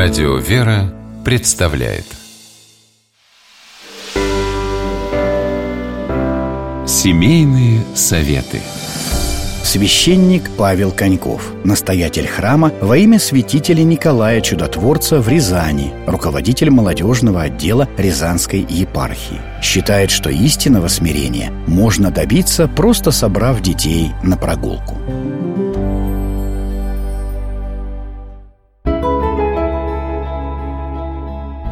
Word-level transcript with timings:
Радио 0.00 0.36
«Вера» 0.36 0.94
представляет 1.24 2.04
Семейные 6.86 7.80
советы 7.96 8.60
Священник 9.64 10.50
Павел 10.56 10.92
Коньков, 10.92 11.52
настоятель 11.64 12.28
храма 12.28 12.72
во 12.80 12.96
имя 12.96 13.18
святителя 13.18 13.82
Николая 13.82 14.40
Чудотворца 14.40 15.20
в 15.20 15.28
Рязани, 15.28 15.92
руководитель 16.06 16.70
молодежного 16.70 17.42
отдела 17.42 17.88
Рязанской 17.98 18.60
епархии. 18.60 19.40
Считает, 19.60 20.12
что 20.12 20.30
истинного 20.30 20.86
смирения 20.86 21.50
можно 21.66 22.12
добиться, 22.12 22.68
просто 22.68 23.10
собрав 23.10 23.60
детей 23.60 24.12
на 24.22 24.36
прогулку. 24.36 24.96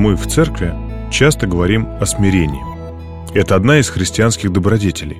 Мы 0.00 0.16
в 0.16 0.26
церкви 0.26 0.72
часто 1.10 1.46
говорим 1.46 1.86
о 2.00 2.06
смирении. 2.06 2.62
Это 3.34 3.54
одна 3.54 3.80
из 3.80 3.90
христианских 3.90 4.50
добродетелей. 4.50 5.18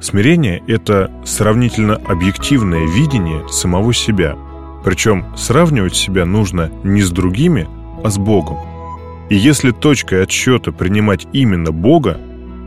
Смирение– 0.00 0.62
это 0.66 1.10
сравнительно 1.26 1.96
объективное 1.96 2.86
видение 2.86 3.46
самого 3.50 3.92
себя. 3.92 4.34
Причем 4.86 5.26
сравнивать 5.36 5.94
себя 5.94 6.24
нужно 6.24 6.70
не 6.82 7.02
с 7.02 7.10
другими, 7.10 7.68
а 8.02 8.08
с 8.08 8.16
Богом. 8.16 8.56
И 9.28 9.36
если 9.36 9.70
точкой 9.70 10.22
отсчета 10.22 10.72
принимать 10.72 11.28
именно 11.34 11.70
Бога, 11.70 12.18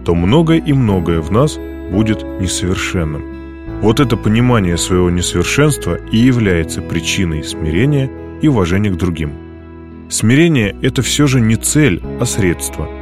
то 0.06 0.14
многое 0.14 0.60
и 0.60 0.72
многое 0.72 1.20
в 1.20 1.32
нас 1.32 1.58
будет 1.92 2.24
несовершенным. 2.40 3.82
Вот 3.82 4.00
это 4.00 4.18
понимание 4.18 4.78
своего 4.78 5.10
несовершенства 5.10 5.96
и 6.12 6.18
является 6.18 6.84
причиной 6.84 7.44
смирения 7.44 8.08
и 8.40 8.48
уважения 8.48 8.92
к 8.92 8.98
другим. 8.98 9.49
Смирение– 10.10 10.76
это 10.82 11.02
все 11.02 11.28
же 11.28 11.40
не 11.40 11.56
цель, 11.56 12.02
а 12.20 12.26
средство– 12.26 12.88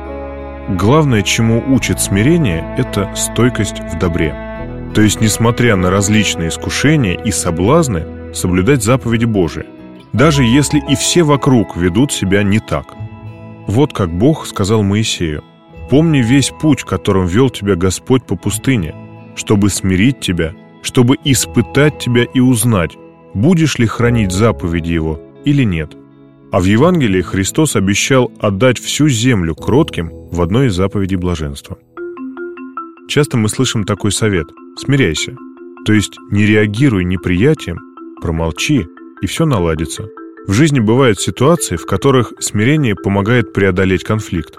Главное, 0.70 1.22
чему 1.22 1.64
учит 1.66 2.02
смирение, 2.02 2.76
это 2.78 3.10
стойкость 3.16 3.80
в 3.80 3.98
добре. 3.98 4.36
То 4.94 5.02
есть, 5.02 5.22
несмотря 5.22 5.78
на 5.78 5.90
различные 5.90 6.50
искушения 6.50 7.14
и 7.14 7.32
соблазны, 7.32 8.34
соблюдать 8.34 8.84
заповеди 8.84 9.24
Божии, 9.24 9.66
даже 10.12 10.44
если 10.44 10.80
и 10.80 10.96
все 10.96 11.24
вокруг 11.24 11.78
ведут 11.78 12.12
себя 12.12 12.44
не 12.44 12.60
так. 12.60 12.96
Вот 13.66 13.94
как 13.94 14.12
Бог 14.12 14.46
сказал 14.46 14.84
Моисею, 14.84 15.42
«Помни 15.90 16.18
весь 16.18 16.50
путь, 16.50 16.84
которым 16.84 17.28
вел 17.28 17.50
тебя 17.50 17.76
Господь 17.76 18.26
по 18.26 18.36
пустыне, 18.36 18.94
чтобы 19.38 19.70
смирить 19.70 20.20
тебя, 20.20 20.52
чтобы 20.82 21.16
испытать 21.24 21.98
тебя 21.98 22.26
и 22.26 22.42
узнать, 22.42 22.98
будешь 23.34 23.78
ли 23.78 23.86
хранить 23.86 24.34
заповеди 24.34 24.92
Его 24.92 25.22
или 25.46 25.64
нет». 25.64 25.96
А 26.50 26.62
в 26.62 26.64
Евангелии 26.64 27.22
Христос 27.22 27.76
обещал 27.76 28.31
отдать 28.40 28.80
всю 28.80 29.09
землю 29.09 29.53
кротким 29.53 30.09
в 30.31 30.42
одной 30.42 30.67
из 30.67 30.76
заповедей 30.76 31.17
блаженства. 31.17 31.78
Часто 33.09 33.36
мы 33.36 33.50
слышим 33.50 33.84
такой 33.84 34.14
совет– 34.14 34.48
смиряйся. 34.78 35.36
То 35.86 35.92
есть 35.92 36.14
не 36.31 36.45
реагируй 36.45 37.04
неприятием, 37.04 37.80
промолчи, 38.22 38.88
и 39.22 39.28
все 39.28 39.45
наладится. 39.45 40.06
В 40.48 40.54
жизни 40.54 40.80
бывают 40.80 41.20
ситуации, 41.20 41.76
в 41.76 41.86
которых 41.86 42.31
смирение 42.39 42.95
помогает 42.95 43.52
преодолеть 43.52 44.06
конфликт. 44.06 44.56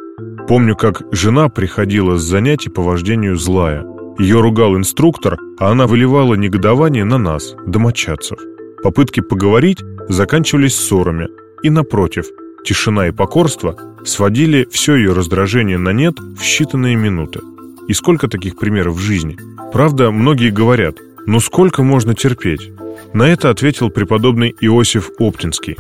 Помню, 0.47 0.77
как 0.77 1.03
жена 1.11 1.49
приходила 1.49 2.17
с 2.19 2.23
занятий 2.23 2.69
по 2.69 2.83
вождению 2.83 3.37
злая. 3.37 3.87
Ее 4.19 4.41
ругал 4.41 4.77
инструктор, 4.77 5.39
а 5.59 5.71
она 5.71 5.87
выливала 5.87 6.35
негодование 6.35 7.05
на 7.05 7.17
нас, 7.17 7.55
домочадцев. 7.67 8.39
Попытки 8.83 9.21
поговорить 9.21 9.79
заканчивались 10.09 10.75
ссорами– 10.75 11.29
и, 11.63 11.71
напротив, 11.71 12.27
тишина 12.65 13.09
и 13.09 13.13
покорство 13.13 13.77
сводили 14.05 14.67
все 14.71 14.97
ее 14.97 15.13
раздражение 15.13 15.79
на 15.79 15.91
нет 15.93 16.19
в 16.19 16.43
считанные 16.43 16.95
минуты. 16.95 17.41
И 17.89 17.95
сколько 17.95 18.29
таких 18.29 18.57
примеров 18.57 18.97
в 18.97 19.01
жизни? 19.01 19.39
Правда, 19.73 20.11
многие 20.11 20.51
говорят, 20.51 20.97
ну 21.27 21.41
сколько 21.41 21.83
можно 21.83 22.15
терпеть? 22.15 22.73
На 23.15 23.25
это 23.25 23.51
ответил 23.51 23.91
преподобный 23.91 24.55
Иосиф 24.61 25.11
Оптинский. 25.19 25.77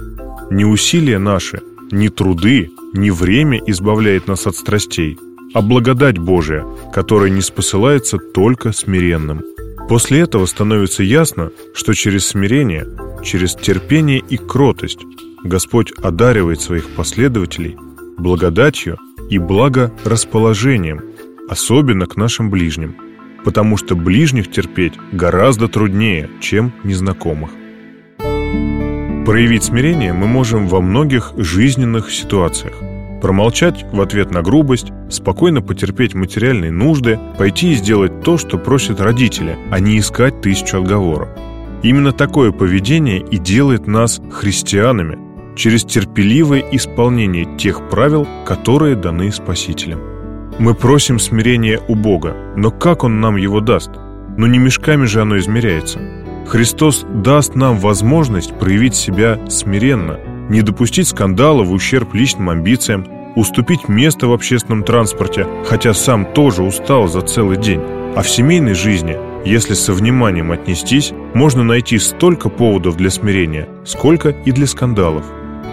Не 0.50 0.64
усилия 0.64 1.18
наши, 1.18 1.60
не 1.90 2.08
труды, 2.08 2.70
не 2.94 3.10
время 3.10 3.60
избавляет 3.66 4.26
нас 4.26 4.46
от 4.46 4.56
страстей, 4.56 5.18
а 5.52 5.60
благодать 5.60 6.18
Божия, 6.18 6.64
которая 6.92 7.30
не 7.30 7.42
спосылается 7.42 8.18
только 8.18 8.72
смиренным. 8.72 9.42
После 9.88 10.20
этого 10.20 10.46
становится 10.46 11.02
ясно, 11.02 11.50
что 11.74 11.94
через 11.94 12.26
смирение, 12.26 12.86
через 13.22 13.54
терпение 13.54 14.18
и 14.18 14.36
кротость 14.36 15.00
Господь 15.44 15.92
одаривает 16.02 16.60
своих 16.60 16.88
последователей 16.90 17.76
благодатью 18.16 18.98
и 19.30 19.38
благорасположением, 19.38 21.02
особенно 21.48 22.06
к 22.06 22.16
нашим 22.16 22.50
ближним, 22.50 22.96
потому 23.44 23.76
что 23.76 23.94
ближних 23.94 24.50
терпеть 24.50 24.94
гораздо 25.12 25.68
труднее, 25.68 26.28
чем 26.40 26.72
незнакомых. 26.82 27.50
Проявить 29.26 29.64
смирение 29.64 30.12
мы 30.12 30.26
можем 30.26 30.66
во 30.66 30.80
многих 30.80 31.32
жизненных 31.36 32.10
ситуациях. 32.10 32.74
Промолчать 33.20 33.84
в 33.92 34.00
ответ 34.00 34.30
на 34.30 34.42
грубость, 34.42 34.92
спокойно 35.10 35.60
потерпеть 35.60 36.14
материальные 36.14 36.70
нужды, 36.70 37.18
пойти 37.36 37.72
и 37.72 37.74
сделать 37.74 38.22
то, 38.22 38.38
что 38.38 38.58
просят 38.58 39.00
родители, 39.00 39.58
а 39.70 39.80
не 39.80 39.98
искать 39.98 40.40
тысячу 40.40 40.78
отговоров. 40.78 41.28
Именно 41.82 42.12
такое 42.12 42.52
поведение 42.52 43.20
и 43.20 43.38
делает 43.38 43.86
нас 43.86 44.20
христианами, 44.32 45.27
через 45.58 45.84
терпеливое 45.84 46.64
исполнение 46.70 47.44
тех 47.58 47.88
правил, 47.90 48.26
которые 48.46 48.94
даны 48.94 49.32
Спасителем. 49.32 50.00
Мы 50.58 50.74
просим 50.74 51.18
смирения 51.18 51.80
у 51.88 51.94
Бога, 51.94 52.34
но 52.56 52.70
как 52.70 53.04
Он 53.04 53.20
нам 53.20 53.36
его 53.36 53.60
даст? 53.60 53.90
Но 54.36 54.46
не 54.46 54.58
мешками 54.58 55.04
же 55.04 55.20
оно 55.20 55.36
измеряется. 55.38 55.98
Христос 56.46 57.04
даст 57.12 57.56
нам 57.56 57.76
возможность 57.78 58.56
проявить 58.58 58.94
себя 58.94 59.38
смиренно, 59.48 60.18
не 60.48 60.62
допустить 60.62 61.08
скандала 61.08 61.64
в 61.64 61.72
ущерб 61.72 62.14
личным 62.14 62.50
амбициям, 62.50 63.06
уступить 63.36 63.88
место 63.88 64.28
в 64.28 64.32
общественном 64.32 64.84
транспорте, 64.84 65.46
хотя 65.66 65.92
сам 65.92 66.24
тоже 66.24 66.62
устал 66.62 67.08
за 67.08 67.20
целый 67.20 67.56
день. 67.56 67.80
А 68.16 68.22
в 68.22 68.28
семейной 68.28 68.74
жизни, 68.74 69.16
если 69.44 69.74
со 69.74 69.92
вниманием 69.92 70.52
отнестись, 70.52 71.12
можно 71.34 71.64
найти 71.64 71.98
столько 71.98 72.48
поводов 72.48 72.96
для 72.96 73.10
смирения, 73.10 73.68
сколько 73.84 74.30
и 74.30 74.52
для 74.52 74.66
скандалов 74.66 75.24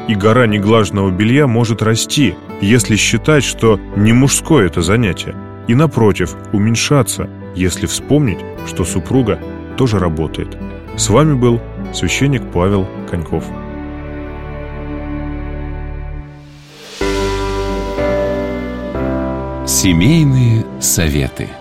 и 0.08 0.16
гора 0.16 0.48
неглаженного 0.48 1.12
белья 1.12 1.48
может 1.48 1.82
расти, 1.82 2.36
если 2.62 2.96
считать, 2.96 3.44
что 3.44 3.80
не 3.96 4.14
мужское 4.14 4.68
это 4.68 4.82
занятие, 4.82 5.36
и, 5.68 5.76
напротив, 5.76 6.36
уменьшаться, 6.54 7.30
если 7.56 7.86
вспомнить, 7.86 8.40
что 8.68 8.86
супруга 8.86 9.40
тоже 9.78 10.00
работает. 10.00 10.58
С 10.96 11.10
вами 11.10 11.34
был 11.34 11.62
священник 11.94 12.44
Павел 12.54 12.88
Коньков. 13.10 13.44
Семейные 19.66 20.64
советы– 20.80 21.50